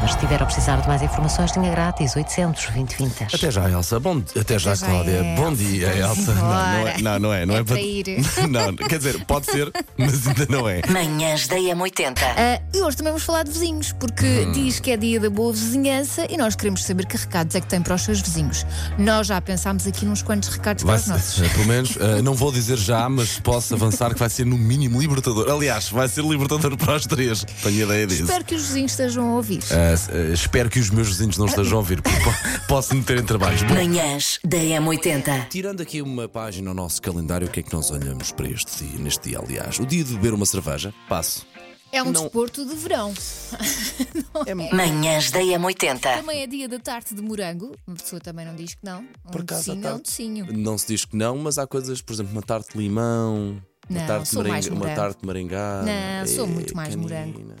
Mas 0.00 0.10
se 0.12 0.16
estiver 0.16 0.42
a 0.42 0.46
precisar 0.46 0.76
de 0.80 0.86
mais 0.88 1.02
informações, 1.02 1.52
linha 1.56 1.70
grátis 1.70 2.14
800 2.16 2.66
2020. 2.66 3.34
Até 3.34 3.50
já, 3.50 3.68
Elsa. 3.70 3.98
Bom, 4.00 4.22
até 4.38 4.58
já, 4.58 4.74
já, 4.74 4.86
Cláudia. 4.86 5.12
Elsa. 5.18 5.42
Bom 5.42 5.52
dia, 5.54 5.86
Elsa. 5.96 6.34
Não, 6.34 6.42
não 6.42 6.88
é, 6.88 6.98
não, 7.02 7.18
não 7.18 7.32
é. 7.34 7.46
Não 7.46 7.54
é, 7.56 7.58
É 7.60 7.64
para 7.64 7.80
ir. 7.80 8.04
Não, 8.48 8.74
quer 8.76 8.98
dizer, 8.98 9.24
pode 9.24 9.46
ser, 9.46 9.70
mas 9.96 10.26
ainda 10.26 10.46
não 10.48 10.68
é. 10.68 10.80
Manhãs 10.88 11.46
da 11.46 11.56
M80. 11.56 12.18
Ah, 12.22 12.60
e 12.74 12.82
hoje 12.82 12.96
também 12.96 13.12
vamos 13.12 13.24
falar 13.24 13.44
de 13.44 13.50
vizinhos, 13.50 13.92
porque 13.92 14.26
Hum. 14.46 14.52
diz 14.52 14.80
que 14.80 14.90
é 14.90 14.96
dia 14.96 15.20
da 15.20 15.28
boa 15.30 15.52
vizinhança 15.52 16.26
e 16.30 16.36
nós 16.36 16.54
queremos 16.54 16.84
saber 16.84 17.06
que 17.06 17.16
recados 17.16 17.54
é 17.54 17.60
que 17.60 17.66
tem 17.66 17.80
para 17.82 17.94
os 17.94 18.02
seus 18.02 18.20
vizinhos. 18.20 18.64
Nós 18.98 19.26
já 19.26 19.40
pensámos 19.40 19.86
aqui 19.86 20.04
nos 20.06 20.22
quantos 20.22 20.48
recados 20.48 20.84
Vai 20.84 20.96
para 20.98 21.02
os 21.02 21.08
nossos. 21.08 21.48
pelo 21.52 21.66
menos, 21.66 21.96
eh, 22.00 22.22
não 22.22 22.34
vou 22.34 22.50
dizer 22.52 22.76
já, 22.78 23.08
mas 23.08 23.38
posso 23.40 23.74
avançar 23.74 24.12
que 24.14 24.18
vai 24.20 24.30
ser 24.30 24.46
no 24.46 24.56
mínimo 24.56 25.00
libertador. 25.00 25.50
Aliás, 25.50 25.88
vai 25.90 26.08
ser 26.08 26.22
libertador 26.24 26.76
para 26.76 26.96
os 26.96 27.06
três. 27.06 27.44
Tenho 27.62 27.82
ideia 27.84 28.06
disso. 28.06 28.22
Espero 28.24 28.44
que 28.44 28.54
os 28.54 28.62
vizinhos 28.66 28.92
estejam 28.92 29.28
a 29.30 29.34
ouvir. 29.36 29.60
Eh, 29.70 29.79
eh, 29.80 30.32
espero 30.32 30.68
que 30.68 30.78
os 30.78 30.90
meus 30.90 31.08
vizinhos 31.08 31.36
não 31.38 31.46
estejam 31.46 31.74
a 31.74 31.76
ouvir, 31.78 32.02
porque 32.02 32.18
po- 32.20 32.66
posso 32.68 32.94
meter 32.94 33.18
em 33.18 33.24
trabalhos. 33.24 33.62
Manhãs 33.62 34.38
da 34.44 34.58
M80. 34.58 35.48
Tirando 35.48 35.80
aqui 35.80 36.02
uma 36.02 36.28
página 36.28 36.70
ao 36.70 36.74
nosso 36.74 37.00
calendário, 37.00 37.46
o 37.46 37.50
que 37.50 37.60
é 37.60 37.62
que 37.62 37.72
nós 37.72 37.90
olhamos 37.90 38.32
para 38.32 38.48
este 38.48 38.84
dia, 38.84 38.98
neste 38.98 39.28
dia, 39.30 39.38
aliás? 39.38 39.78
O 39.78 39.86
dia 39.86 40.04
de 40.04 40.12
beber 40.14 40.34
uma 40.34 40.46
cerveja? 40.46 40.92
Passo. 41.08 41.46
É 41.92 42.00
um 42.02 42.12
não- 42.12 42.22
desporto 42.22 42.64
de 42.64 42.74
verão. 42.76 43.12
Manhãs 44.72 45.30
da 45.30 45.40
M80. 45.40 46.00
Também 46.00 46.42
é 46.42 46.46
dia 46.46 46.68
da 46.68 46.78
tarte 46.78 47.14
de 47.14 47.20
morango. 47.22 47.74
Uma 47.86 47.96
pessoa 47.96 48.20
também 48.20 48.46
não 48.46 48.54
diz 48.54 48.74
que 48.74 48.84
não. 48.84 49.00
Um 49.26 49.30
Por 49.32 49.40
acaso, 49.40 49.72
a 49.72 49.74
docinho 49.74 49.76
é 49.76 49.78
um 49.78 49.82
tarte- 49.92 50.02
docinho. 50.10 50.46
Não 50.52 50.78
se 50.78 50.86
diz 50.86 51.04
que 51.04 51.16
não, 51.16 51.36
mas 51.38 51.58
há 51.58 51.66
coisas, 51.66 52.00
por 52.00 52.12
exemplo, 52.12 52.32
uma 52.32 52.42
tarte 52.42 52.72
de 52.72 52.78
limão, 52.78 53.60
uma 53.88 54.00
Não, 54.00 54.06
tarte 54.06 54.22
de 54.24 54.28
sou 54.28 54.44
mais 54.44 54.66
uma 54.68 54.76
morango. 54.76 54.96
tarte 54.96 55.20
de 55.20 55.26
marengá. 55.26 55.82
Não, 55.84 56.26
sou 56.28 56.44
É, 56.44 56.48
muito 56.48 56.76
mais 56.76 56.94
canina. 56.94 57.26
morango. 57.26 57.54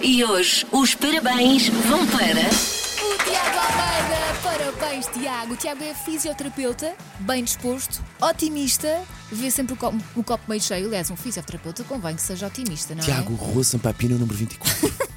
E 0.00 0.24
hoje 0.24 0.66
os 0.72 0.94
parabéns 0.94 1.68
vão 1.68 2.06
para. 2.06 2.20
O 2.20 3.24
Tiago 3.24 3.58
Almeida, 3.58 4.40
parabéns 4.42 5.06
Tiago. 5.06 5.54
O 5.54 5.56
Tiago 5.56 5.82
é 5.82 5.94
fisioterapeuta, 5.94 6.94
bem 7.20 7.42
disposto, 7.42 8.02
otimista, 8.20 9.02
vê 9.32 9.50
sempre 9.50 9.74
o 9.74 9.76
copo, 9.76 9.98
o 10.14 10.22
copo 10.22 10.44
meio 10.48 10.60
cheio. 10.60 10.86
Aliás, 10.86 11.10
um 11.10 11.16
fisioterapeuta 11.16 11.82
convém 11.84 12.14
que 12.14 12.22
seja 12.22 12.46
otimista, 12.46 12.94
não 12.94 13.02
Tiago, 13.02 13.32
é? 13.32 13.52
Rua 13.52 13.64
Sampapina, 13.64 14.16
número 14.16 14.36
24. 14.36 14.92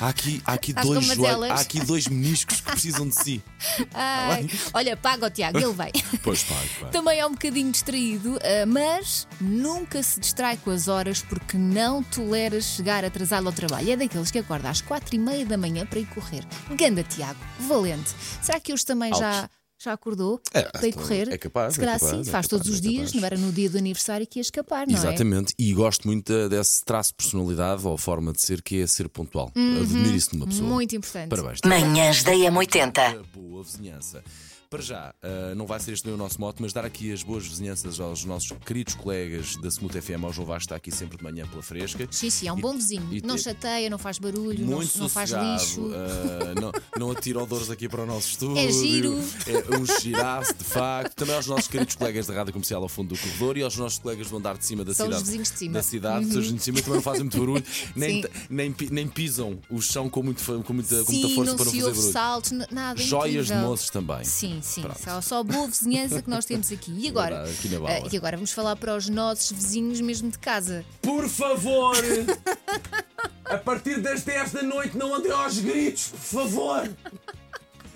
Há 0.00 0.08
aqui, 0.08 0.40
há 0.44 0.52
aqui 0.52 0.70
Estás 0.70 0.86
dois 0.86 1.06
com 1.08 1.14
joelhos, 1.14 1.50
há 1.50 1.60
aqui 1.60 1.80
dois 1.80 2.06
meniscos 2.06 2.60
que 2.60 2.70
precisam 2.70 3.08
de 3.08 3.14
si. 3.14 3.42
Ai, 3.92 4.48
olha, 4.72 4.96
paga 4.96 5.26
o 5.26 5.30
Tiago, 5.30 5.58
ele 5.58 5.72
vem. 5.72 5.92
Pois 6.22 6.42
pai. 6.44 6.68
Também 6.92 7.18
é 7.18 7.26
um 7.26 7.32
bocadinho 7.32 7.70
distraído, 7.70 8.38
ah, 8.42 8.66
mas 8.66 9.26
nunca 9.40 10.02
se 10.02 10.20
distrai 10.20 10.56
com 10.56 10.70
as 10.70 10.88
horas 10.88 11.22
porque 11.22 11.56
não 11.56 12.02
tolera 12.02 12.60
chegar 12.60 13.04
atrasado 13.04 13.46
ao 13.46 13.52
trabalho. 13.52 13.90
É 13.90 13.96
daqueles 13.96 14.30
que 14.30 14.38
acorda 14.38 14.70
às 14.70 14.80
quatro 14.80 15.14
e 15.14 15.18
meia 15.18 15.44
da 15.44 15.56
manhã 15.56 15.84
para 15.86 15.98
ir 15.98 16.06
correr. 16.06 16.44
Ganda, 16.76 17.02
Tiago, 17.02 17.38
valente. 17.60 18.10
Será 18.40 18.60
que 18.60 18.72
hoje 18.72 18.84
também 18.84 19.12
já, 19.14 19.48
já 19.78 19.92
acordou 19.92 20.40
É, 20.52 20.62
para 20.62 20.86
ir 20.88 20.92
correr? 20.92 21.28
é 21.32 21.38
capaz, 21.38 21.74
Se 21.74 21.80
é 21.80 21.84
calhar 21.84 22.00
capaz, 22.00 22.14
sim, 22.16 22.20
é 22.20 22.24
faz 22.32 22.46
capaz, 22.46 22.48
todos 22.48 22.68
os 22.68 22.78
é 22.78 22.80
dias, 22.80 23.12
não 23.12 23.24
era 23.24 23.36
no 23.36 23.52
dia 23.52 23.70
do 23.70 23.78
aniversário 23.78 24.26
que 24.26 24.38
ia 24.38 24.42
escapar, 24.42 24.86
não 24.86 24.94
é? 24.94 24.98
Exatamente, 24.98 25.54
e 25.58 25.72
gosto 25.72 26.06
muito 26.06 26.48
desse 26.48 26.84
traço 26.84 27.10
de 27.10 27.16
personalidade 27.16 27.86
ou 27.86 27.96
forma 27.96 28.32
de 28.32 28.40
ser 28.42 28.60
que 28.62 28.80
é 28.82 28.86
ser 28.86 29.08
pontual. 29.08 29.52
Admiro 29.54 30.14
isso 30.16 30.34
numa 30.34 30.46
pessoa. 30.46 30.66
Uhum. 30.68 30.74
Muito 30.74 30.96
importante. 30.96 31.28
Parabéns. 31.28 31.60
Manhãs 31.64 32.22
da 32.24 32.32
M80. 32.32 32.98
A 32.98 33.22
boa 33.38 33.62
vizinhança. 33.62 34.22
Para 34.70 34.82
já, 34.82 35.14
ah, 35.22 35.54
não 35.56 35.66
vai 35.66 35.80
ser 35.80 35.92
este 35.94 36.06
o 36.10 36.16
nosso 36.18 36.38
mote, 36.38 36.60
mas 36.60 36.74
dar 36.74 36.84
aqui 36.84 37.10
as 37.10 37.22
boas 37.22 37.46
vizinhanças 37.46 37.98
aos 37.98 38.26
nossos 38.26 38.52
queridos 38.66 38.94
colegas 38.94 39.56
da 39.56 39.68
Smooth 39.68 39.98
FM, 39.98 40.22
ao 40.24 40.30
João 40.32 40.46
Vasco, 40.46 40.64
está 40.64 40.76
aqui 40.76 40.90
sempre 40.90 41.16
de 41.16 41.24
manhã 41.24 41.46
pela 41.46 41.62
fresca. 41.62 42.06
Sim, 42.10 42.28
sim, 42.28 42.48
é 42.48 42.52
um 42.52 42.60
bom 42.60 42.74
vizinho. 42.74 43.08
e 43.10 43.22
não 43.22 43.36
te- 43.36 43.44
chateia, 43.44 43.88
não 43.88 43.96
faz 43.96 44.18
barulho, 44.18 44.66
não, 44.66 44.76
Muito 44.76 44.98
não 44.98 45.08
faz 45.08 45.30
lixo. 45.30 45.90
ah, 45.94 46.60
não, 46.60 46.72
não 46.98 47.10
atira 47.12 47.42
odores 47.42 47.70
aqui 47.70 47.88
para 47.88 48.02
o 48.02 48.06
nosso 48.06 48.28
estúdio. 48.32 48.58
É 48.58 48.70
giro. 48.70 49.18
É 49.46 49.74
um 49.78 49.86
giraço, 50.02 50.52
de 50.54 50.64
facto. 50.64 51.14
Também 51.14 51.34
aos 51.34 51.46
nossos 51.46 51.66
queridos 51.66 51.94
colegas 51.94 52.26
da 52.26 52.34
rádio 52.34 52.52
comercial 52.52 52.82
ao 52.82 52.90
fundo 52.90 53.14
do 53.14 53.18
corredor 53.18 53.56
e 53.56 53.62
aos 53.62 53.74
nossos 53.78 53.98
colegas 53.98 54.28
do 54.28 54.36
andar 54.36 54.58
de 54.58 54.66
cima 54.66 54.84
da 54.84 54.92
São 54.92 55.06
os 55.08 55.14
cidade. 55.14 55.24
vizinhos 55.30 55.50
de 55.50 55.58
cima. 55.58 55.68
Uhum. 55.70 55.72
Da 55.72 55.82
cidade, 55.82 56.26
os 56.26 56.34
vizinhos 56.34 56.54
de 56.58 56.62
cima 56.62 56.78
também 56.82 56.94
não 56.96 57.02
fazem 57.02 57.22
muito 57.22 57.38
barulho, 57.38 57.64
nem, 57.96 58.22
nem, 58.50 58.74
nem 58.90 59.08
pisam 59.08 59.58
o 59.70 59.80
chão 59.80 60.10
com, 60.10 60.22
muito, 60.22 60.44
com, 60.62 60.74
muita, 60.74 61.02
com 61.04 61.10
Sim, 61.10 61.20
muita 61.22 61.34
força 61.34 61.50
não 61.52 61.56
para 61.56 61.64
não 61.64 61.72
fazer 61.72 61.82
barulho. 61.86 62.12
saltos, 62.12 62.50
nada. 62.70 63.00
Joias 63.00 63.46
de 63.46 63.52
incrível. 63.52 63.70
moços 63.70 63.88
também. 63.88 64.24
Sim, 64.24 64.57
sim. 64.64 64.82
Pronto. 64.82 64.98
Só, 65.02 65.20
só 65.20 65.42
boa 65.42 65.66
vizinhança 65.66 66.20
que 66.22 66.28
nós 66.30 66.44
temos 66.44 66.70
aqui. 66.72 66.92
E 66.96 67.08
agora? 67.08 67.36
Verdade, 67.36 67.58
aqui 67.58 67.68
na 67.68 67.78
Bala. 67.80 67.94
Ah, 68.04 68.08
e 68.12 68.16
agora 68.16 68.36
vamos 68.36 68.52
falar 68.52 68.76
para 68.76 68.96
os 68.96 69.08
nossos 69.08 69.50
vizinhos 69.52 70.00
mesmo 70.00 70.30
de 70.30 70.38
casa. 70.38 70.84
Por 71.02 71.28
favor! 71.28 71.94
A 73.44 73.56
partir 73.58 74.00
das 74.00 74.22
10 74.22 74.52
da 74.52 74.62
noite 74.62 74.96
não 74.96 75.14
andem 75.14 75.32
aos 75.32 75.58
gritos, 75.58 76.08
por 76.08 76.18
favor! 76.18 76.90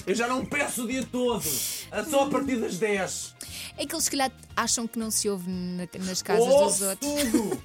Eu 0.06 0.14
já 0.14 0.26
não 0.26 0.44
peço 0.44 0.84
o 0.84 0.88
dia 0.88 1.06
todo, 1.12 1.44
é 1.90 2.02
só 2.04 2.24
a 2.24 2.30
partir 2.30 2.56
das 2.56 2.76
10. 2.78 3.34
É 3.76 3.86
que 3.86 3.94
eles, 3.94 4.04
se 4.04 4.10
calhar, 4.10 4.32
acham 4.56 4.86
que 4.86 4.98
não 4.98 5.10
se 5.10 5.28
ouve 5.28 5.48
na- 5.48 5.86
nas 6.04 6.20
casas 6.22 6.44
Ouço 6.46 6.78
dos 6.80 6.88
outros. 6.88 7.12
tudo! 7.30 7.62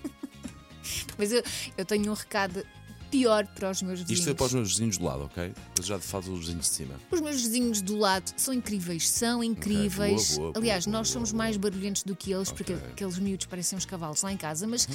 Mas 1.17 1.31
eu, 1.31 1.43
eu 1.77 1.83
tenho 1.85 2.11
um 2.11 2.13
recado 2.13 2.63
pior 3.09 3.45
para 3.47 3.69
os 3.71 3.81
meus 3.81 3.99
vizinhos. 3.99 4.19
Isto 4.19 4.29
é 4.31 4.33
para 4.33 4.45
os 4.45 4.53
meus 4.53 4.69
vizinhos 4.69 4.97
do 4.97 5.05
lado, 5.05 5.23
ok? 5.25 5.53
Já 5.81 5.99
falo 5.99 6.23
dos 6.25 6.39
vizinhos 6.41 6.67
de 6.69 6.73
cima. 6.75 6.95
Os 7.11 7.21
meus 7.21 7.35
vizinhos 7.41 7.81
do 7.81 7.97
lado 7.97 8.31
são 8.37 8.53
incríveis, 8.53 9.07
são 9.09 9.43
incríveis. 9.43 10.35
boa, 10.35 10.51
boa, 10.51 10.57
Aliás, 10.57 10.85
boa, 10.85 10.97
nós 10.97 11.09
somos 11.09 11.31
mais 11.31 11.57
barulhentos 11.57 12.03
do 12.03 12.15
que 12.15 12.31
eles, 12.31 12.51
porque 12.51 12.73
Ok. 12.73 12.87
aqueles 12.91 13.17
miúdos 13.19 13.45
parecem 13.45 13.77
uns 13.77 13.85
cavalos 13.85 14.21
lá 14.21 14.31
em 14.31 14.37
casa, 14.37 14.67
mas 14.67 14.87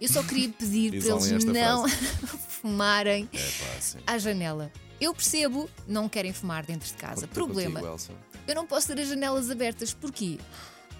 eu 0.00 0.08
só 0.08 0.22
queria 0.22 0.48
pedir 0.48 0.90
para 1.02 1.16
eles 1.16 1.44
não 1.44 1.88
fumarem 2.48 3.28
É 3.32 3.38
pá, 3.38 4.12
à 4.14 4.18
janela. 4.18 4.70
Eu 5.00 5.14
percebo, 5.14 5.70
não 5.86 6.08
querem 6.08 6.32
fumar 6.32 6.66
dentro 6.66 6.88
de 6.88 6.94
casa. 6.94 7.22
Conta 7.22 7.34
Problema, 7.34 7.80
contigo, 7.80 8.14
eu 8.48 8.54
não 8.54 8.66
posso 8.66 8.88
ter 8.88 9.00
as 9.00 9.08
janelas 9.08 9.48
abertas 9.50 9.94
porque 9.94 10.38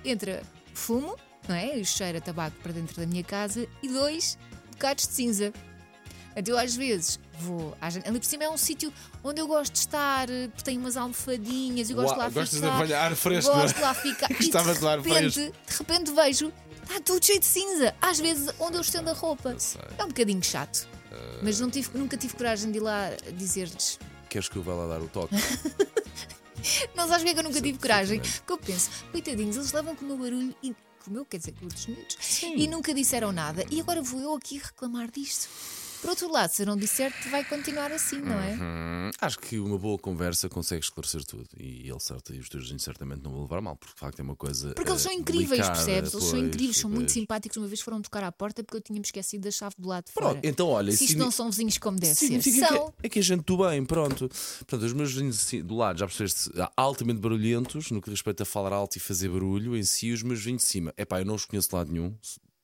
entra 0.05 0.43
fumo, 0.73 1.17
não 1.49 1.57
é? 1.57 1.77
E 1.79 1.85
cheira 1.85 2.21
tabaco 2.21 2.57
para 2.63 2.73
dentro 2.73 2.95
da 3.01 3.07
minha 3.07 3.25
casa 3.25 3.67
e 3.83 3.89
dois 3.89 4.39
bocados 4.71 5.09
de 5.09 5.15
cinza. 5.15 5.53
Então, 6.39 6.55
eu 6.55 6.59
às 6.59 6.75
vezes 6.75 7.19
vou. 7.41 7.77
Ali 7.81 8.19
por 8.19 8.25
cima 8.27 8.45
é 8.45 8.51
um 8.51 8.57
sítio 8.57 8.93
onde 9.23 9.41
eu 9.41 9.47
gosto 9.47 9.73
de 9.73 9.79
estar, 9.81 10.29
eh, 10.31 10.49
porque 10.49 10.63
tem 10.63 10.79
umas 10.79 10.97
almofadinhas, 10.97 11.91
eu 11.91 11.97
gosto 11.97 12.13
de 12.15 12.19
lá 12.19 12.25
Uau, 12.25 12.33
gostas 12.33 12.51
de 12.61 12.67
ficar. 12.67 12.77
apanhar 12.77 13.05
ar 13.11 13.17
fresco, 13.17 13.51
é? 13.51 13.55
Gosto 13.55 13.75
de 13.77 13.81
lá 13.83 13.95
ficar. 13.95 14.31
e 14.33 14.35
de 14.35 14.51
de 14.51 14.57
ar 14.57 14.99
repente, 14.99 15.33
fresco. 15.33 15.41
de 15.41 15.77
repente 15.79 16.13
vejo, 16.13 16.53
está 16.83 17.01
tudo 17.01 17.25
cheio 17.25 17.41
de 17.41 17.47
cinza. 17.47 17.95
Às 18.01 18.19
vezes 18.21 18.53
onde 18.59 18.77
eu 18.77 18.81
estendo 18.81 19.11
a 19.11 19.13
roupa. 19.13 19.57
É 19.99 20.05
um 20.05 20.09
bocadinho 20.09 20.43
chato. 20.43 20.89
Mas 21.43 21.59
não 21.61 21.71
tive- 21.71 21.91
nunca 21.97 22.17
tive 22.17 22.35
coragem 22.35 22.71
de 22.73 22.79
ir 22.79 22.81
lá 22.81 23.11
dizer-lhes. 23.37 23.99
Queres 24.29 24.49
que 24.49 24.57
eu 24.57 24.63
vá 24.63 24.75
lá 24.75 24.87
dar 24.87 25.01
o 25.03 25.09
toque? 25.09 25.35
Não 26.95 27.07
sabes 27.09 27.23
que 27.23 27.31
é 27.31 27.35
que 27.35 27.39
eu 27.39 27.45
nunca 27.45 27.57
Sim, 27.57 27.63
tive 27.63 27.79
coragem? 27.79 28.21
Porque 28.21 28.53
eu 28.53 28.59
penso, 28.59 28.91
coitadinhos, 29.13 29.57
eles 29.57 29.73
levam 29.73 29.95
com 29.95 30.05
o 30.05 30.09
meu 30.09 30.19
barulho 30.19 30.55
e. 30.63 30.75
Com 31.05 31.11
o 31.11 31.13
meu, 31.13 31.25
quer 31.25 31.39
dizer, 31.39 31.53
com 31.53 31.67
os 31.67 31.87
miúdos. 31.87 32.43
E 32.43 32.67
nunca 32.67 32.93
disseram 32.93 33.31
nada. 33.31 33.65
E 33.71 33.81
agora 33.81 34.03
vou 34.03 34.21
eu 34.21 34.35
aqui 34.35 34.59
reclamar 34.59 35.09
disto. 35.11 35.49
Por 36.01 36.11
outro 36.11 36.31
lado, 36.31 36.51
se 36.51 36.63
eu 36.63 36.67
não 36.67 36.77
disser, 36.77 37.13
vai 37.31 37.45
continuar 37.45 37.91
assim, 37.93 38.21
não 38.21 38.39
é? 38.41 38.55
Hum, 38.55 39.11
acho 39.21 39.39
que 39.41 39.59
uma 39.59 39.77
boa 39.77 39.99
conversa 39.99 40.49
consegue 40.49 40.83
esclarecer 40.85 41.25
tudo. 41.25 41.49
E 41.59 41.89
ele 41.91 41.99
certo, 42.01 42.33
e 42.33 42.39
os 42.39 42.49
teus 42.49 42.63
vizinhos 42.65 42.83
certamente 42.85 43.23
não 43.23 43.33
vão 43.33 43.43
levar 43.43 43.61
mal, 43.61 43.77
porque 43.77 43.95
de 43.95 44.01
facto 44.01 44.21
é 44.21 44.23
uma 44.23 44.37
coisa. 44.37 44.75
Porque 44.75 44.91
eles 44.91 45.01
eh, 45.05 45.09
são 45.09 45.13
incríveis, 45.13 45.51
delicada, 45.51 45.75
percebes? 45.75 46.15
Eles 46.15 46.25
são 46.25 46.33
pois, 46.39 46.45
incríveis, 46.47 46.77
são 46.77 46.91
muito 46.91 47.03
pois. 47.07 47.13
simpáticos. 47.13 47.57
Uma 47.57 47.67
vez 47.67 47.81
foram 47.81 48.01
tocar 48.01 48.23
à 48.23 48.31
porta 48.31 48.63
porque 48.63 48.77
eu 48.77 48.81
tinha-me 48.81 49.05
esquecido 49.05 49.43
da 49.43 49.51
chave 49.51 49.75
do 49.77 49.89
lado 49.89 50.05
de 50.07 50.13
Pronto, 50.13 50.37
fora. 50.37 50.41
então 50.47 50.69
olha, 50.69 50.93
Se 50.93 51.05
isto 51.05 51.07
signi- 51.09 51.21
não 51.25 51.31
são 51.31 51.51
vizinhos 51.51 51.79
como 51.79 51.99
deve 51.99 52.15
ser. 52.15 52.27
Significa 52.27 52.69
São. 52.69 52.93
que, 53.01 53.07
é 53.07 53.09
que 53.09 53.19
a 53.19 53.23
gente 53.23 53.43
do 53.45 53.57
bem, 53.59 53.85
pronto. 53.85 54.29
Portanto, 54.59 54.83
os 54.85 54.93
meus 54.93 55.13
vizinhos 55.13 55.39
assim, 55.41 55.63
do 55.63 55.75
lado, 55.77 55.99
já 55.99 56.07
percebeste, 56.07 56.51
altamente 56.77 57.21
barulhentos, 57.21 57.91
no 57.91 58.01
que 58.01 58.09
respeita 58.11 58.45
a 58.45 58.47
falar 58.47 58.73
alto 58.73 58.97
e 58.97 59.01
fazer 59.01 59.29
barulho 59.29 59.77
em 59.77 59.83
si, 59.83 60.13
os 60.13 60.23
meus 60.23 60.39
vizinhos 60.39 60.63
de 60.63 60.69
cima. 60.69 60.95
É 60.97 61.05
pá, 61.05 61.21
eu 61.21 61.25
não 61.25 61.35
os 61.35 61.45
conheço 61.45 61.69
de 61.69 61.75
lado 61.75 61.91
nenhum, 61.93 62.15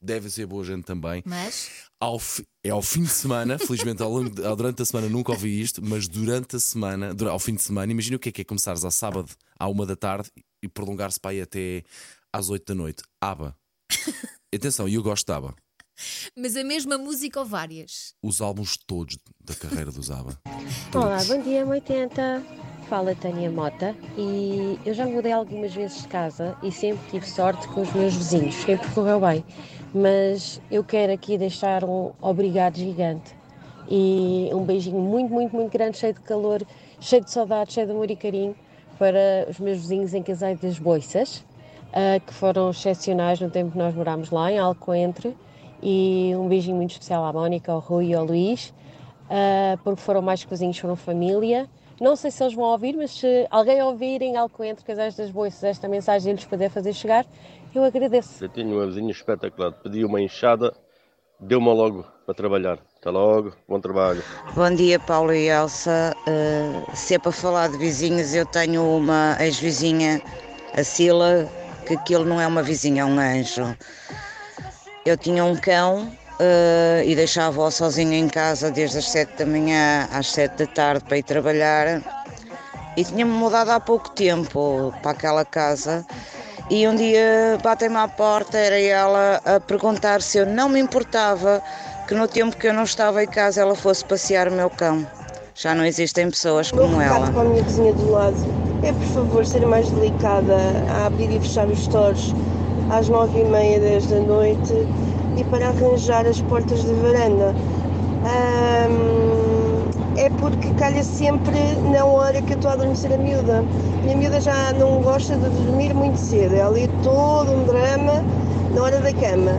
devem 0.05 0.29
ser 0.31 0.47
boa 0.47 0.63
gente 0.65 0.85
também. 0.85 1.23
Mas 1.25 1.71
Ao 2.01 2.19
fi- 2.19 2.45
é 2.63 2.69
ao 2.71 2.83
fim 2.83 3.03
de 3.03 3.09
semana, 3.09 3.59
felizmente 3.59 4.03
ao 4.03 4.11
longo 4.11 4.29
de- 4.29 4.45
ao- 4.45 4.55
durante 4.55 4.83
a 4.83 4.85
semana 4.85 5.09
nunca 5.09 5.33
ouvi 5.33 5.61
isto, 5.61 5.83
mas 5.83 6.07
durante 6.07 6.57
a 6.57 6.61
semana, 6.61 7.15
dura- 7.15 7.31
ao 7.31 7.39
fim 7.39 7.55
de 7.55 7.63
semana, 7.63 7.91
imagina 7.91 8.17
o 8.17 8.19
que 8.19 8.29
é 8.29 8.33
que 8.33 8.43
é 8.43 8.45
começares 8.45 8.85
ao 8.85 8.91
sábado 8.91 9.31
à 9.59 9.67
uma 9.69 9.87
da 9.87 9.97
tarde 9.97 10.29
e 10.63 10.69
prolongar-se 10.69 11.19
para 11.19 11.31
aí 11.31 11.41
até 11.41 11.83
às 12.33 12.51
oito 12.51 12.67
da 12.67 12.75
noite. 12.75 13.03
Aba. 13.23 13.57
Atenção, 14.55 14.89
eu 14.89 15.03
gosto 15.03 15.27
de 15.27 15.33
aba. 15.33 15.55
Mas 16.37 16.57
a 16.57 16.65
mesma 16.65 16.99
música 16.99 17.41
ou 17.41 17.47
várias? 17.47 18.15
Os 18.23 18.41
álbuns 18.41 18.77
todos 18.77 19.17
da 19.43 19.55
carreira 19.55 19.91
dos 19.93 20.11
aba. 20.11 20.39
Olá, 20.95 21.23
bom 21.25 21.41
dia, 21.41 21.65
80. 21.67 22.45
Fala 22.89 23.15
Tânia 23.15 23.51
Mota 23.51 23.97
e 24.19 24.79
eu 24.85 24.93
já 24.93 25.07
mudei 25.07 25.33
algumas 25.33 25.73
vezes 25.73 26.03
de 26.03 26.09
casa 26.09 26.57
e 26.63 26.71
sempre 26.71 27.09
tive 27.11 27.27
sorte 27.27 27.67
com 27.69 27.81
os 27.83 27.93
meus 27.95 28.15
vizinhos, 28.15 28.55
sempre 28.57 28.89
correu 28.91 29.21
bem. 29.21 29.45
Mas 29.95 30.61
eu 30.71 30.83
quero 30.83 31.13
aqui 31.13 31.39
deixar 31.39 31.85
um 31.85 32.11
obrigado 32.21 32.77
gigante 32.77 33.33
e 33.89 34.51
um 34.53 34.65
beijinho 34.65 34.99
muito, 34.99 35.33
muito, 35.33 35.55
muito 35.55 35.71
grande, 35.71 35.99
cheio 35.99 36.13
de 36.15 36.21
calor, 36.21 36.63
cheio 36.99 37.23
de 37.23 37.31
saudade, 37.31 37.73
cheio 37.73 37.87
de 37.87 37.93
amor 37.93 38.11
e 38.11 38.17
carinho 38.17 38.57
para 38.99 39.47
os 39.49 39.59
meus 39.61 39.79
vizinhos 39.79 40.13
em 40.15 40.23
Casais 40.23 40.59
das 40.59 40.79
Boiças. 40.79 41.45
ah, 41.93 42.19
que 42.19 42.35
foram 42.35 42.71
excepcionais 42.71 43.41
no 43.41 43.49
tempo 43.49 43.71
que 43.71 43.79
nós 43.79 43.95
morámos 43.95 44.31
lá, 44.31 44.51
em 44.51 44.59
Alcoentre. 44.59 45.37
E 45.81 46.33
um 46.35 46.49
beijinho 46.49 46.77
muito 46.77 46.93
especial 46.93 47.25
à 47.25 47.33
Mónica, 47.33 47.71
ao 47.71 47.79
Rui 47.79 48.07
e 48.07 48.15
ao 48.15 48.25
Luís, 48.25 48.75
ah, 49.31 49.79
porque 49.85 50.01
foram 50.01 50.23
mais 50.23 50.43
que 50.43 50.51
vizinhos, 50.51 50.79
foram 50.79 50.97
família. 50.97 51.69
Não 52.01 52.17
sei 52.17 52.33
se 52.33 52.43
eles 52.43 52.55
vão 52.55 52.65
ouvir, 52.65 52.97
mas 52.97 53.13
se 53.13 53.47
alguém 53.49 53.81
ouvir 53.81 54.21
em 54.23 54.37
Alcoentre, 54.37 54.85
que 54.85 54.91
estas 54.91 55.31
boas, 55.31 55.63
esta 55.63 55.87
mensagem 55.87 56.33
lhes 56.33 56.45
puder 56.45 56.69
fazer 56.69 56.93
chegar, 56.93 57.25
eu 57.75 57.85
agradeço. 57.85 58.45
Eu 58.45 58.49
tinha 58.49 58.67
uma 58.67 58.87
vizinha 58.87 59.11
espetacular, 59.11 59.73
pedi 59.73 60.05
uma 60.05 60.21
enxada, 60.21 60.73
deu-me 61.41 61.67
logo 61.67 62.05
para 62.25 62.35
trabalhar. 62.35 62.79
Até 63.01 63.11
logo, 63.11 63.53
bom 63.69 63.81
trabalho. 63.81 64.23
Bom 64.55 64.75
dia, 64.75 64.99
Paulo 64.99 65.33
e 65.33 65.49
Elsa. 65.49 66.15
Uh, 66.27 66.97
se 66.97 67.15
é 67.15 67.19
para 67.19 67.33
falar 67.33 67.69
de 67.69 67.77
vizinhos, 67.77 68.35
eu 68.35 68.47
tenho 68.47 68.83
uma 68.83 69.37
ex-vizinha, 69.41 70.23
a 70.73 70.83
Sila, 70.83 71.49
que 71.87 71.95
aquilo 71.95 72.25
não 72.25 72.41
é 72.41 72.47
uma 72.47 72.63
vizinha, 72.63 73.03
é 73.03 73.05
um 73.05 73.19
anjo. 73.19 73.77
Eu 75.05 75.19
tinha 75.19 75.45
um 75.45 75.55
cão 75.55 76.05
uh, 76.41 77.05
e 77.05 77.15
deixava-o 77.15 77.71
sozinho 77.71 78.15
em 78.15 78.29
casa 78.29 78.71
desde 78.71 78.99
as 78.99 79.11
7 79.11 79.37
da 79.37 79.47
manhã 79.47 80.09
às 80.11 80.29
7 80.29 80.65
da 80.65 80.67
tarde 80.67 81.05
para 81.05 81.19
ir 81.19 81.23
trabalhar. 81.23 82.03
E 82.97 83.05
tinha-me 83.05 83.33
mudado 83.33 83.71
há 83.71 83.81
pouco 83.81 84.11
tempo 84.11 84.95
para 85.03 85.11
aquela 85.11 85.45
casa. 85.45 86.07
E 86.71 86.89
um 86.89 86.97
dia 86.97 87.59
batem-me 87.63 87.97
à 87.97 88.09
porta, 88.09 88.57
era 88.59 88.81
ela 88.81 89.41
a 89.45 89.61
perguntar 89.61 90.23
se 90.23 90.39
eu 90.39 90.47
não 90.47 90.69
me 90.69 90.81
importava 90.81 91.63
que 92.09 92.15
no 92.15 92.27
tempo 92.27 92.57
que 92.57 92.67
eu 92.67 92.73
não 92.73 92.85
estava 92.85 93.23
em 93.23 93.27
casa 93.27 93.61
ela 93.61 93.75
fosse 93.75 94.05
passear 94.05 94.49
o 94.49 94.53
meu 94.53 94.71
cão. 94.71 95.07
Já 95.55 95.75
não 95.75 95.85
existem 95.85 96.31
pessoas 96.31 96.71
como 96.71 97.01
ela. 97.01 97.31
para 97.31 97.43
a 97.43 97.45
minha 97.45 97.63
vizinha 97.63 97.93
do 97.93 98.11
lado 98.11 98.37
é, 98.83 98.93
por 98.93 99.07
favor, 99.07 99.47
ser 99.47 99.67
mais 99.67 99.91
delicada 99.91 100.57
a 100.91 101.07
abrir 101.07 101.35
e 101.35 101.41
fechar 101.41 101.67
os 101.69 101.79
stores 101.85 102.35
às 102.91 103.09
nove 103.09 103.41
e 103.41 103.45
meia, 103.45 103.81
dez 103.81 104.07
da 104.07 104.21
noite 104.21 104.87
e 105.37 105.45
para 105.45 105.69
arranjar 105.69 106.27
as 106.27 106.41
portas 106.43 106.85
da 106.85 106.93
varanda. 106.95 107.55
Ahm, 108.27 109.44
é 110.17 110.31
porque 110.31 110.73
calha 110.75 111.03
sempre 111.03 111.59
na 111.91 112.05
hora 112.05 112.41
que 112.41 112.53
eu 112.53 112.57
estou 112.57 112.71
a 112.71 112.75
adormecer 112.75 113.13
a 113.13 113.19
miúda. 113.19 113.65
E 114.07 114.13
a 114.13 114.17
miúda 114.17 114.41
já 114.41 114.73
não 114.73 115.01
gosta 115.01 115.37
de 115.37 115.49
dormir 115.49 115.95
muito 115.95 116.17
cedo. 116.19 116.55
É 116.55 116.63
ali 116.63 116.89
todo 117.03 117.53
um 117.53 117.65
drama 117.65 118.25
na 118.75 118.83
hora 118.83 119.01
da 119.01 119.13
cama. 119.13 119.53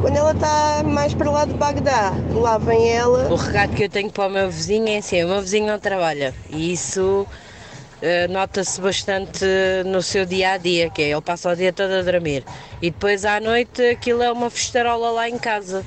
Quando 0.00 0.16
ela 0.16 0.32
está 0.32 0.82
mais 0.84 1.14
para 1.14 1.30
lá 1.30 1.44
de 1.46 1.54
Bagdá, 1.54 2.12
lá 2.34 2.58
vem 2.58 2.90
ela. 2.90 3.32
O 3.32 3.36
recado 3.36 3.74
que 3.74 3.84
eu 3.84 3.88
tenho 3.88 4.10
para 4.10 4.26
o 4.26 4.30
meu 4.30 4.50
vizinho 4.50 4.88
é 4.88 4.98
assim: 4.98 5.24
o 5.24 5.28
meu 5.28 5.40
vizinho 5.40 5.66
não 5.66 5.78
trabalha 5.78 6.34
e 6.50 6.72
isso 6.72 7.26
eh, 8.02 8.28
nota-se 8.28 8.78
bastante 8.82 9.46
no 9.86 10.02
seu 10.02 10.26
dia 10.26 10.52
a 10.52 10.56
dia, 10.58 10.90
que 10.90 11.00
é 11.00 11.10
ele 11.10 11.22
passa 11.22 11.50
o 11.50 11.56
dia 11.56 11.72
todo 11.72 11.90
a 11.90 12.02
dormir 12.02 12.44
e 12.82 12.90
depois 12.90 13.24
à 13.24 13.40
noite 13.40 13.80
aquilo 13.80 14.22
é 14.22 14.30
uma 14.30 14.50
festarola 14.50 15.10
lá 15.10 15.26
em 15.26 15.38
casa. 15.38 15.82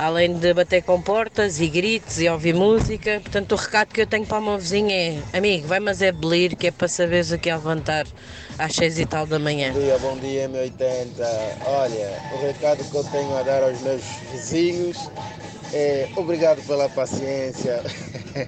Além 0.00 0.32
de 0.32 0.54
bater 0.54 0.82
com 0.82 0.98
portas 0.98 1.60
e 1.60 1.68
gritos 1.68 2.18
e 2.18 2.26
ouvir 2.26 2.54
música, 2.54 3.20
portanto 3.20 3.52
o 3.52 3.56
recado 3.56 3.88
que 3.88 4.00
eu 4.00 4.06
tenho 4.06 4.24
para 4.24 4.38
o 4.38 4.42
meu 4.42 4.58
vizinho 4.58 4.90
é 4.90 5.18
amigo, 5.36 5.66
vai 5.66 5.78
mas 5.78 6.00
é 6.00 6.10
belir 6.10 6.56
que 6.56 6.68
é 6.68 6.70
para 6.70 6.88
saberes 6.88 7.30
o 7.32 7.38
que 7.38 7.50
é 7.50 7.54
levantar 7.54 8.06
às 8.58 8.74
seis 8.74 8.98
e 8.98 9.04
tal 9.04 9.26
da 9.26 9.38
manhã. 9.38 9.74
Bom 9.74 9.80
dia, 9.80 9.98
bom 9.98 10.16
dia, 10.16 10.48
M80. 10.48 11.66
Olha, 11.66 12.18
o 12.32 12.46
recado 12.46 12.82
que 12.82 12.94
eu 12.94 13.04
tenho 13.04 13.36
a 13.36 13.42
dar 13.42 13.62
aos 13.62 13.78
meus 13.82 14.02
vizinhos 14.32 14.96
é 15.74 16.08
obrigado 16.16 16.66
pela 16.66 16.88
paciência, 16.88 17.82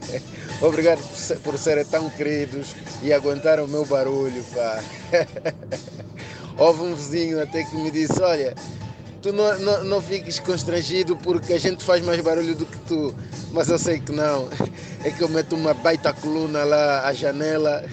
obrigado 0.63 1.07
por, 1.07 1.19
ser, 1.19 1.39
por 1.41 1.59
serem 1.59 1.85
tão 1.85 2.09
queridos 2.09 2.75
e 3.03 3.13
aguentar 3.13 3.61
o 3.61 3.69
meu 3.69 3.85
barulho, 3.85 4.43
pá. 4.55 4.83
Houve 6.57 6.81
um 6.81 6.95
vizinho 6.95 7.43
até 7.43 7.63
que 7.63 7.77
me 7.77 7.91
disse, 7.91 8.23
olha, 8.23 8.55
tu 9.23 9.33
não, 9.33 9.59
não, 9.61 9.85
não 9.85 10.03
fiques 10.03 10.41
constrangido 10.41 11.17
porque 11.17 11.53
a 11.53 11.59
gente 11.59 11.85
faz 11.85 12.05
mais 12.05 12.21
barulho 12.21 12.57
do 12.57 12.67
que 12.67 12.79
tu, 12.81 13.15
mas 13.53 13.69
eu 13.69 13.79
sei 13.79 14.01
que 14.01 14.11
não. 14.11 14.49
É 15.05 15.11
que 15.11 15.23
eu 15.23 15.29
meto 15.29 15.55
uma 15.55 15.73
baita 15.73 16.13
coluna 16.13 16.65
lá 16.65 17.07
à 17.07 17.13
janela 17.13 17.85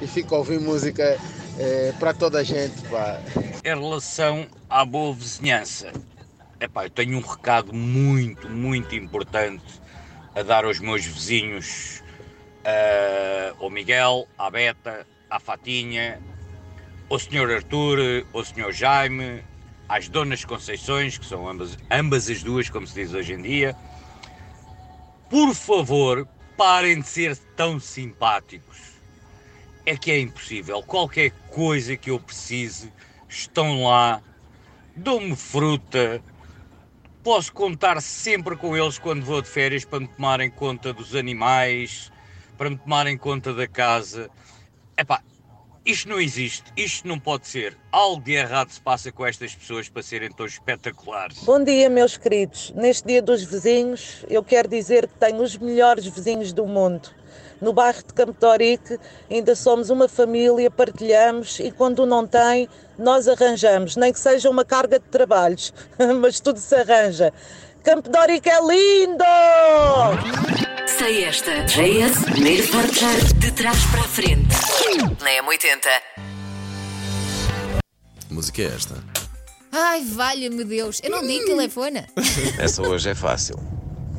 e 0.00 0.06
fico 0.06 0.34
a 0.34 0.38
ouvir 0.38 0.58
música 0.58 1.18
é, 1.58 1.92
para 2.00 2.14
toda 2.14 2.38
a 2.38 2.42
gente, 2.42 2.80
pá. 2.88 3.20
Em 3.62 3.78
relação 3.78 4.46
à 4.70 4.84
boa 4.84 5.14
vizinhança, 5.14 5.92
epá, 6.58 6.86
eu 6.86 6.90
tenho 6.90 7.18
um 7.18 7.20
recado 7.20 7.72
muito, 7.74 8.48
muito 8.48 8.94
importante 8.94 9.80
a 10.34 10.42
dar 10.42 10.64
aos 10.64 10.80
meus 10.80 11.04
vizinhos, 11.04 12.02
uh, 12.64 13.62
ao 13.62 13.68
Miguel, 13.68 14.26
à 14.38 14.50
Beta, 14.50 15.06
à 15.28 15.38
Fatinha, 15.38 16.20
ao 17.10 17.18
Sr. 17.18 17.50
Arthur, 17.56 17.98
ao 18.32 18.44
Sr. 18.44 18.72
Jaime, 18.72 19.42
às 19.88 20.08
Donas 20.08 20.44
Conceições, 20.44 21.16
que 21.16 21.26
são 21.26 21.48
ambas, 21.48 21.78
ambas 21.90 22.28
as 22.28 22.42
duas, 22.42 22.68
como 22.68 22.86
se 22.86 22.94
diz 22.94 23.14
hoje 23.14 23.32
em 23.32 23.42
dia. 23.42 23.76
Por 25.30 25.54
favor, 25.54 26.26
parem 26.56 27.00
de 27.00 27.08
ser 27.08 27.36
tão 27.56 27.78
simpáticos 27.80 28.98
é 29.88 29.96
que 29.96 30.10
é 30.10 30.20
impossível. 30.20 30.82
Qualquer 30.82 31.30
coisa 31.50 31.96
que 31.96 32.10
eu 32.10 32.20
precise, 32.20 32.92
estão 33.26 33.84
lá, 33.84 34.20
dão-me 34.94 35.34
fruta. 35.34 36.22
Posso 37.24 37.50
contar 37.54 38.00
sempre 38.02 38.54
com 38.54 38.76
eles 38.76 38.98
quando 38.98 39.24
vou 39.24 39.40
de 39.40 39.48
férias 39.48 39.86
para 39.86 40.00
me 40.00 40.08
tomarem 40.08 40.50
conta 40.50 40.92
dos 40.92 41.14
animais, 41.14 42.12
para 42.58 42.68
me 42.68 42.76
tomarem 42.76 43.16
conta 43.16 43.54
da 43.54 43.66
casa. 43.66 44.30
Epá, 44.94 45.22
isto 45.88 46.06
não 46.06 46.20
existe, 46.20 46.64
isto 46.76 47.08
não 47.08 47.18
pode 47.18 47.46
ser. 47.46 47.74
Algo 47.90 48.22
de 48.22 48.32
errado 48.32 48.68
se 48.68 48.78
passa 48.78 49.10
com 49.10 49.24
estas 49.24 49.54
pessoas 49.54 49.88
para 49.88 50.02
serem 50.02 50.30
tão 50.30 50.44
espetaculares. 50.44 51.38
Bom 51.44 51.64
dia, 51.64 51.88
meus 51.88 52.18
queridos. 52.18 52.70
Neste 52.76 53.08
dia 53.08 53.22
dos 53.22 53.42
vizinhos, 53.42 54.22
eu 54.28 54.44
quero 54.44 54.68
dizer 54.68 55.08
que 55.08 55.14
tenho 55.18 55.42
os 55.42 55.56
melhores 55.56 56.04
vizinhos 56.04 56.52
do 56.52 56.66
mundo. 56.66 57.08
No 57.58 57.72
bairro 57.72 58.02
de 58.06 58.12
Campo 58.12 58.36
de 58.38 58.44
Orique 58.46 58.98
ainda 59.30 59.56
somos 59.56 59.88
uma 59.88 60.08
família, 60.08 60.70
partilhamos 60.70 61.58
e 61.58 61.70
quando 61.70 62.04
não 62.04 62.26
tem, 62.26 62.68
nós 62.98 63.26
arranjamos, 63.26 63.96
nem 63.96 64.12
que 64.12 64.20
seja 64.20 64.50
uma 64.50 64.66
carga 64.66 64.98
de 64.98 65.06
trabalhos, 65.06 65.72
mas 66.20 66.38
tudo 66.38 66.60
se 66.60 66.74
arranja. 66.74 67.32
Campo 67.82 68.10
de 68.10 68.18
Orique 68.18 68.50
é 68.50 68.60
lindo! 68.60 69.24
Sei 70.86 71.24
esta. 71.24 71.64
JS, 71.64 72.24
primeiro 72.24 72.68
portar 72.68 73.16
de 73.38 73.50
trás 73.52 73.86
para 73.86 74.00
a 74.00 74.04
frente. 74.04 74.67
Na 74.98 75.30
M80. 75.30 75.80
Que 78.26 78.34
música 78.34 78.62
é 78.62 78.66
esta? 78.66 79.02
Ai, 79.70 80.02
valha-me 80.04 80.64
Deus. 80.64 81.00
Eu 81.04 81.10
não 81.10 81.26
digo 81.26 81.44
telefone. 81.44 82.04
Essa 82.58 82.82
hoje 82.82 83.10
é 83.10 83.14
fácil. 83.14 83.56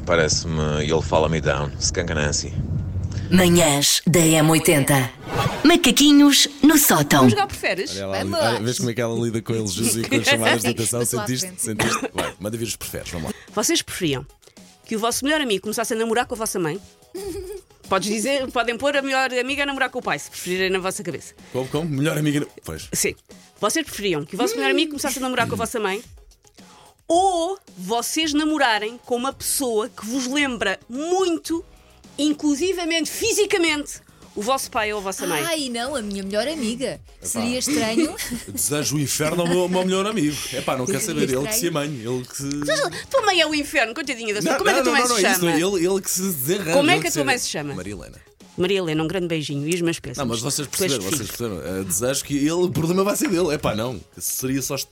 Parece-me 0.06 0.84
You'll 0.86 1.02
Follow 1.02 1.30
Me 1.30 1.42
Down, 1.42 1.72
Skunk 1.80 2.14
Nancy. 2.14 2.54
Manhãs 3.30 4.02
da 4.08 4.20
M80. 4.20 5.10
Macaquinhos 5.64 6.48
no 6.64 6.78
sótão. 6.78 7.20
Vamos 7.20 7.34
jogar 7.34 7.48
preferes? 7.48 7.96
Olha 7.98 8.24
lá, 8.24 8.50
olha, 8.52 8.60
vês 8.62 8.78
como 8.78 8.90
é 8.90 8.94
que 8.94 9.02
ela 9.02 9.20
lida 9.20 9.42
com 9.42 9.54
eles 9.54 9.76
e 9.98 10.08
com 10.08 10.16
as 10.16 10.26
chamadas 10.26 10.62
de 10.62 10.70
atenção? 10.70 11.06
Sentiste? 11.06 11.54
Sentiste? 11.58 12.10
Vai, 12.14 12.34
manda 12.40 12.58
vir 12.58 12.64
os 12.64 12.76
preferes, 12.76 13.10
vamos 13.12 13.32
lá. 13.32 13.38
Vocês 13.54 13.82
preferiam 13.82 14.26
que 14.86 14.96
o 14.96 15.00
vosso 15.00 15.26
melhor 15.26 15.42
amigo 15.42 15.62
começasse 15.64 15.94
a 15.94 15.98
namorar 15.98 16.26
com 16.26 16.36
a 16.36 16.38
vossa 16.38 16.58
mãe? 16.58 16.80
Podes 17.90 18.08
dizer, 18.08 18.46
podem 18.52 18.78
pôr 18.78 18.96
a 18.96 19.02
melhor 19.02 19.34
amiga 19.34 19.64
a 19.64 19.66
namorar 19.66 19.90
com 19.90 19.98
o 19.98 20.02
pai, 20.02 20.20
se 20.20 20.30
preferirem 20.30 20.70
na 20.70 20.78
vossa 20.78 21.02
cabeça. 21.04 21.34
Como, 21.52 21.68
como? 21.70 21.90
Melhor 21.90 22.20
amiga. 22.20 22.48
Pois. 22.64 22.88
Sim. 22.94 23.16
Vocês 23.60 23.84
preferiam 23.84 24.24
que 24.24 24.36
o 24.36 24.38
vosso 24.38 24.56
melhor 24.56 24.70
amigo 24.70 24.92
começasse 24.92 25.18
a 25.18 25.22
namorar 25.22 25.48
com 25.48 25.56
a 25.56 25.58
vossa 25.58 25.80
mãe? 25.80 26.04
Ou 27.08 27.58
vocês 27.76 28.32
namorarem 28.32 29.00
com 29.06 29.16
uma 29.16 29.34
pessoa 29.34 29.90
que 29.90 30.06
vos 30.06 30.28
lembra 30.28 30.80
muito, 30.88 31.66
inclusivamente 32.16 33.10
fisicamente, 33.10 34.02
o 34.40 34.42
vosso 34.42 34.72
pai 34.72 34.92
ou 34.94 35.00
a 35.00 35.02
vossa 35.02 35.28
mãe? 35.28 35.44
Ai, 35.46 35.70
não, 35.70 35.96
a 35.96 36.02
minha 36.02 36.24
melhor 36.24 36.48
amiga. 36.48 37.00
Seria 37.22 37.60
estranho. 37.60 38.16
Desejo 38.48 38.96
o 38.96 39.00
inferno 39.00 39.42
ao 39.42 39.48
meu, 39.50 39.60
ao 39.62 39.70
meu 39.70 39.84
melhor 39.86 40.06
amigo. 40.08 40.36
É 40.54 40.62
pá, 40.62 40.78
não 40.78 40.86
quer 40.86 41.02
saber. 41.02 41.30
Ele 41.30 41.46
que 41.48 41.56
se 41.56 41.68
amane. 41.68 41.98
Ele 42.06 42.26
que. 42.26 43.08
Tua 43.10 43.22
mãe 43.24 43.42
é 43.42 43.46
o 43.46 43.54
inferno, 43.54 43.94
coitadinha 43.94 44.34
da 44.34 44.42
sua. 44.42 44.52
Não, 44.52 44.58
Como 44.58 44.70
é 44.70 44.74
que 44.74 44.80
a 44.80 44.84
não, 44.84 44.92
tua 44.92 44.94
mãe 44.94 45.02
não, 45.02 45.08
se 45.16 45.22
não, 45.22 45.30
é 45.30 45.32
isso, 45.34 45.40
chama? 45.42 45.60
não, 45.60 45.78
Ele, 45.78 45.86
ele 45.88 46.02
que 46.02 46.12
se 46.12 46.22
desenranja. 46.22 46.74
Como 46.74 46.90
é 46.92 47.00
que 47.00 47.08
a 47.08 47.12
se- 47.12 47.18
tua 47.18 47.26
mãe 47.26 47.38
se 47.38 47.50
chama? 47.50 47.74
Maria 47.76 47.94
Helena. 47.94 48.29
Maria 48.60 48.80
Helena, 48.80 49.02
um 49.04 49.08
grande 49.08 49.28
beijinho 49.28 49.68
e 49.70 49.74
os 49.74 49.80
meus 49.82 50.00
peças. 50.00 50.18
Não, 50.18 50.26
mas 50.26 50.42
vocês 50.42 50.68
perceberam, 50.68 51.02
vocês 51.02 51.32
perceberam. 51.32 51.62
Eh, 51.66 51.84
desejo 51.86 52.24
que 52.26 52.36
ele, 52.38 52.52
o 52.52 52.70
problema 52.70 53.06
vai 53.06 53.16
ser 53.16 53.30
dele. 53.30 53.54
É 53.54 53.58
pá, 53.58 53.74
não. 53.74 54.02
Seria 54.18 54.62
só. 54.62 54.76
est- 54.76 54.90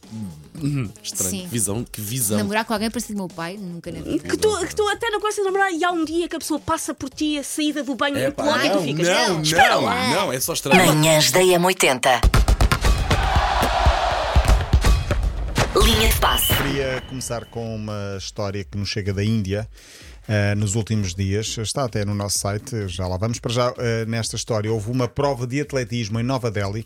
Estranho. 1.04 1.30
Sim. 1.32 1.42
Que 1.42 1.48
visão, 1.48 1.84
que 1.84 2.00
visão. 2.02 2.38
Namorar 2.38 2.64
com 2.64 2.72
alguém 2.74 2.90
parecido 2.90 3.16
do 3.16 3.18
meu 3.18 3.28
pai, 3.28 3.58
nunca 3.58 3.92
na 3.92 4.00
vida. 4.02 4.28
Que 4.30 4.38
tu, 4.38 4.58
que 4.66 4.74
tu 4.74 4.88
até 4.88 5.10
não 5.10 5.20
gostas 5.20 5.44
de 5.44 5.52
namorar 5.52 5.72
e 5.74 5.84
há 5.84 5.92
um 5.92 6.06
dia 6.06 6.30
que 6.30 6.36
a 6.38 6.40
pessoa 6.40 6.60
passa 6.62 6.94
por 6.94 7.10
ti 7.10 7.38
a 7.38 7.44
saída 7.44 7.84
do 7.84 7.94
banho 7.94 8.18
É 8.18 8.28
e 8.28 8.32
pá, 8.32 8.66
e 8.66 8.70
tu 8.70 8.76
não, 8.76 8.84
ficas. 8.84 9.08
não, 9.08 9.42
espera 9.42 9.76
não, 9.76 9.82
lá. 9.84 10.08
não, 10.16 10.32
é 10.34 10.40
só 10.40 10.54
estranho. 10.54 10.86
Manhãs 10.96 11.30
da 11.32 11.42
M80. 11.42 12.22
Linha 15.84 16.10
de 16.10 16.20
passe. 16.20 16.54
Queria 16.54 17.04
começar 17.08 17.46
com 17.46 17.76
uma 17.76 18.16
história 18.18 18.64
que 18.64 18.78
nos 18.78 18.90
chega 18.90 19.14
da 19.14 19.24
Índia. 19.24 19.68
Eh, 20.28 20.56
nos 20.56 20.76
últimos 20.76 21.16
dias, 21.16 21.58
está 21.58 21.86
até 21.86 22.04
no 22.04 22.14
nosso 22.14 22.40
site, 22.40 22.88
já 22.88 23.08
lá 23.08 23.18
vamos 23.18 23.40
para 23.40 23.52
já. 23.54 23.74
eh, 23.78 24.06
nesta 24.06 24.36
história, 24.36 24.72
houve 24.72 24.92
uma 24.92 25.08
prova 25.08 25.48
de 25.48 25.62
atletismo 25.62 26.20
em 26.20 26.24
Nova 26.24 26.52
Delhi 26.52 26.86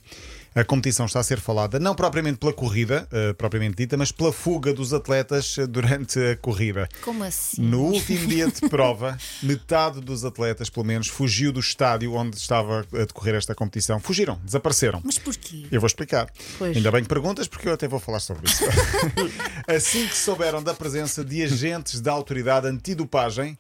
A 0.54 0.66
competição 0.66 1.06
está 1.06 1.22
a 1.22 1.24
ser 1.24 1.40
falada 1.40 1.80
não 1.80 1.96
propriamente 1.96 2.38
pela 2.38 2.52
corrida, 2.52 3.08
eh, 3.10 3.32
propriamente 3.32 3.78
dita, 3.78 3.96
mas 3.96 4.12
pela 4.12 4.34
fuga 4.34 4.74
dos 4.74 4.94
atletas 4.94 5.58
eh, 5.58 5.66
durante 5.66 6.20
a 6.20 6.36
corrida. 6.36 6.90
Como 7.02 7.24
assim? 7.24 7.62
No 7.62 7.84
último 7.84 8.28
dia 8.28 8.48
de 8.48 8.68
prova, 8.68 9.18
metade 9.42 10.02
dos 10.02 10.26
atletas, 10.26 10.70
pelo 10.70 10.86
menos, 10.86 11.08
fugiu 11.08 11.54
do 11.54 11.62
estádio 11.62 12.14
onde 12.16 12.36
estava 12.36 12.86
a 12.94 13.06
decorrer 13.06 13.36
esta 13.36 13.56
competição. 13.56 13.98
Fugiram, 14.02 14.42
desapareceram. 14.44 15.02
Mas 15.06 15.18
porquê? 15.18 15.68
Eu 15.72 15.80
vou 15.80 15.88
explicar. 15.88 16.28
Pois. 16.58 16.76
Ainda 16.76 16.92
bem 16.92 17.04
que 17.04 17.08
perguntas, 17.08 17.48
porque 17.48 17.70
eu 17.70 17.74
até 17.74 17.88
vou 17.88 18.02
falar 18.02 18.20
sobre 18.20 18.50
isso. 18.50 18.66
assim 19.66 20.06
que 20.06 20.18
souberam 20.18 20.62
da 20.62 20.74
presença 20.74 21.24
de 21.24 21.44
agentes 21.44 22.02
da 22.02 22.12
autoridade 22.12 22.68
antidopagem, 22.68 23.58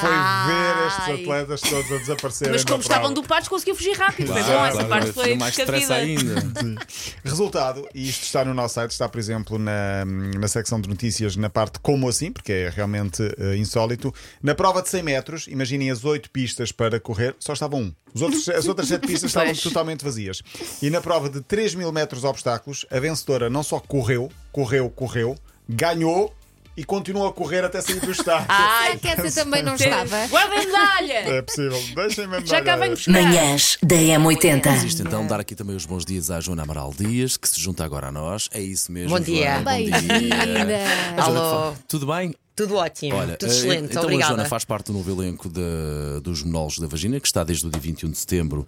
foi 0.00 0.10
ver 0.10 0.86
estes 0.86 1.08
Ai. 1.08 1.22
atletas 1.22 1.60
todos 1.62 1.90
a 1.92 1.96
desaparecerem. 1.96 2.52
Mas 2.52 2.64
como 2.64 2.82
estavam 2.82 3.14
dopados, 3.14 3.48
conseguiu 3.48 3.74
fugir 3.74 3.96
rápido. 3.96 4.30
Foi 4.34 4.42
Claro, 4.42 4.58
bom, 4.58 4.66
essa 4.66 4.84
claro, 4.86 4.88
parte 4.88 5.06
ainda 5.06 5.12
foi 5.14 5.36
mais 5.36 5.90
ainda. 5.90 6.25
Resultado, 7.24 7.86
e 7.94 8.08
isto 8.08 8.22
está 8.22 8.44
no 8.44 8.54
nosso 8.54 8.74
site, 8.74 8.90
está 8.90 9.08
por 9.08 9.18
exemplo 9.18 9.58
na, 9.58 10.04
na 10.38 10.48
secção 10.48 10.80
de 10.80 10.88
notícias, 10.88 11.36
na 11.36 11.50
parte 11.50 11.78
como 11.80 12.08
assim, 12.08 12.32
porque 12.32 12.52
é 12.52 12.68
realmente 12.68 13.22
eh, 13.38 13.56
insólito. 13.56 14.12
Na 14.42 14.54
prova 14.54 14.82
de 14.82 14.88
100 14.88 15.02
metros, 15.02 15.46
imaginem 15.48 15.90
as 15.90 16.04
8 16.04 16.30
pistas 16.30 16.72
para 16.72 16.98
correr, 17.00 17.34
só 17.38 17.52
estava 17.52 17.76
um. 17.76 17.92
Os 18.14 18.22
outros, 18.22 18.48
as 18.50 18.66
outras 18.66 18.88
7 18.88 19.06
pistas 19.06 19.30
estavam 19.30 19.54
totalmente 19.54 20.04
vazias. 20.04 20.42
E 20.82 20.90
na 20.90 21.00
prova 21.00 21.28
de 21.28 21.40
3 21.40 21.74
mil 21.74 21.92
metros 21.92 22.24
obstáculos, 22.24 22.86
a 22.90 22.98
vencedora 22.98 23.50
não 23.50 23.62
só 23.62 23.78
correu, 23.80 24.30
correu, 24.52 24.90
correu, 24.90 25.36
ganhou 25.68 26.34
e 26.76 26.84
continuou 26.84 27.26
a 27.26 27.32
correr 27.32 27.64
até 27.64 27.80
sair 27.80 28.00
do 28.00 28.10
estádio. 28.10 28.46
Ai, 28.50 28.98
que 28.98 29.08
essa 29.08 29.44
também 29.44 29.62
não 29.62 29.74
estava? 29.74 30.26
Guarda 30.28 30.54
a 30.54 30.58
medalha! 30.58 31.36
É 31.36 31.42
possível, 31.42 31.82
deixem-me 31.94 32.46
Já 32.46 32.60
cá 32.62 32.76
venho 32.76 32.92
buscar. 32.92 33.12
Manhãs 33.12 33.78
da 33.82 33.96
M80. 33.96 34.66
Existe 34.74 35.02
então 35.02 35.26
dar 35.26 35.40
aqui 35.40 35.54
também 35.54 35.74
os 35.74 35.86
bons 35.86 36.04
dias 36.04 36.30
à 36.30 36.40
Joana 36.40 36.62
Amaral 36.62 36.92
Dias, 36.96 37.36
que 37.36 37.48
se 37.48 37.60
junta 37.60 37.84
agora 37.84 38.08
a 38.08 38.12
nós. 38.12 38.48
É 38.52 38.60
isso 38.60 38.92
mesmo. 38.92 39.10
Bom 39.10 39.20
dia. 39.20 39.54
Joana, 39.54 39.70
bom 39.70 40.18
dia. 40.18 41.22
Alô. 41.22 41.74
Tudo 41.88 42.06
bem? 42.06 42.34
Tudo 42.56 42.76
ótimo, 42.76 43.14
Olha, 43.16 43.36
tudo 43.36 43.52
eh, 43.52 43.54
excelente, 43.54 43.90
então 43.90 44.02
obrigada. 44.04 44.32
a 44.32 44.36
Joana 44.36 44.48
faz 44.48 44.64
parte 44.64 44.86
do 44.86 44.94
novo 44.94 45.10
elenco 45.10 45.46
de- 45.50 46.20
dos 46.22 46.42
Monólogos 46.42 46.78
da 46.78 46.86
Vagina, 46.86 47.20
que 47.20 47.26
está 47.26 47.44
desde 47.44 47.66
o 47.66 47.70
dia 47.70 47.78
21 47.78 48.10
de 48.10 48.16
setembro 48.16 48.66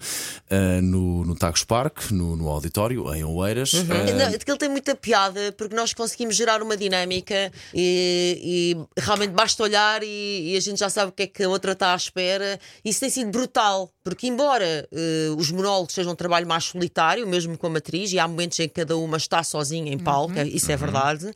eh, 0.50 0.83
no, 0.83 1.25
no 1.25 1.35
Tagus 1.35 1.64
Park, 1.64 2.11
no, 2.11 2.37
no 2.37 2.49
auditório, 2.50 3.12
em 3.14 3.25
Oeiras. 3.25 3.73
Uhum. 3.73 3.87
Eh, 3.90 4.12
Não, 4.12 4.26
Aquilo 4.26 4.59
tem 4.59 4.68
muita 4.68 4.95
piada 4.95 5.52
porque 5.57 5.75
nós 5.75 5.95
conseguimos 5.95 6.37
gerar 6.37 6.62
uma 6.62 6.76
dinâmica 6.76 7.50
e, 7.73 8.76
e 8.97 9.00
realmente 9.00 9.30
basta 9.30 9.62
olhar 9.62 10.02
e, 10.02 10.52
e 10.52 10.57
a 10.57 10.61
gente 10.61 10.78
já 10.80 10.90
sabe 10.90 11.09
o 11.09 11.12
que 11.12 11.23
é 11.23 11.26
que 11.26 11.42
a 11.42 11.49
outra 11.49 11.73
está 11.73 11.95
à 11.95 11.97
espera. 11.97 12.61
Isso 12.85 13.00
tem 13.00 13.09
sido 13.09 13.30
brutal, 13.30 13.90
porque 14.04 14.26
embora 14.26 14.87
eh, 14.92 15.28
os 15.37 15.50
monólogos 15.50 15.95
sejam 15.95 16.12
um 16.12 16.16
trabalho 16.16 16.47
mais 16.47 16.64
solitário, 16.64 17.26
mesmo 17.26 17.57
com 17.57 17.66
a 17.66 17.71
matriz, 17.71 18.12
e 18.12 18.18
há 18.18 18.28
momentos 18.28 18.61
em 18.61 18.68
que 18.68 18.75
cada 18.75 18.99
uma 18.99 19.16
está 19.16 19.42
sozinha 19.42 19.90
em 19.90 19.99
palco, 19.99 20.38
isso 20.40 20.71
é 20.71 20.76
verdade. 20.76 21.30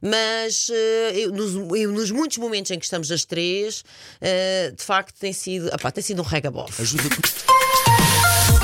Mas 0.00 0.68
eu, 1.14 1.30
nos, 1.32 1.52
nos 1.86 2.10
muitos 2.10 2.38
momentos 2.38 2.70
em 2.70 2.78
que 2.78 2.84
estamos 2.84 3.10
as 3.10 3.24
três, 3.24 3.84
eh, 4.20 4.72
de 4.76 4.82
facto 4.82 5.14
tem 5.18 5.32
sido, 5.32 5.68
epá, 5.68 5.90
tem 5.90 6.02
sido 6.02 6.22
um 6.22 6.24
regabof. 6.24 6.80
Ajuda-te. 6.80 7.52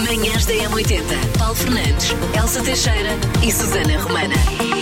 Manhãs 0.01 0.47
da 0.47 0.55
M80. 0.55 1.39
Paulo 1.39 1.55
Fernandes, 1.55 2.11
Elsa 2.37 2.63
Teixeira 2.63 3.11
e 3.47 3.51
Susana 3.51 4.01
Romana. 4.01 4.78